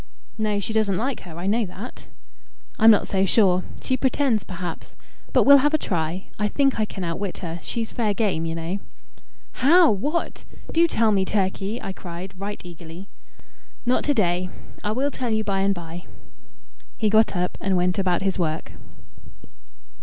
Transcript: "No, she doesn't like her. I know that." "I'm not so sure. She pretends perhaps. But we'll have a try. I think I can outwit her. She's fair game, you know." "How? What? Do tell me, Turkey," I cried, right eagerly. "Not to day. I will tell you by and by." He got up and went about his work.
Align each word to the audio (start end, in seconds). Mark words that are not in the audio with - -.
"No, 0.39 0.59
she 0.59 0.73
doesn't 0.73 0.97
like 0.97 1.19
her. 1.29 1.37
I 1.37 1.45
know 1.45 1.63
that." 1.63 2.07
"I'm 2.79 2.89
not 2.89 3.07
so 3.07 3.23
sure. 3.23 3.63
She 3.83 3.95
pretends 3.95 4.43
perhaps. 4.43 4.95
But 5.31 5.43
we'll 5.43 5.59
have 5.59 5.75
a 5.75 5.77
try. 5.77 6.29
I 6.39 6.47
think 6.47 6.79
I 6.79 6.85
can 6.85 7.03
outwit 7.03 7.37
her. 7.45 7.59
She's 7.61 7.91
fair 7.91 8.15
game, 8.15 8.47
you 8.47 8.55
know." 8.55 8.79
"How? 9.61 9.91
What? 9.91 10.43
Do 10.73 10.87
tell 10.87 11.11
me, 11.11 11.23
Turkey," 11.23 11.79
I 11.83 11.93
cried, 11.93 12.33
right 12.41 12.59
eagerly. 12.63 13.09
"Not 13.85 14.03
to 14.05 14.15
day. 14.15 14.49
I 14.83 14.91
will 14.91 15.11
tell 15.11 15.29
you 15.29 15.43
by 15.43 15.59
and 15.59 15.75
by." 15.75 16.05
He 16.97 17.07
got 17.07 17.35
up 17.35 17.55
and 17.61 17.77
went 17.77 17.99
about 17.99 18.23
his 18.23 18.39
work. 18.39 18.71